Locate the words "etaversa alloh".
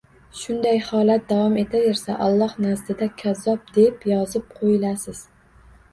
1.65-2.55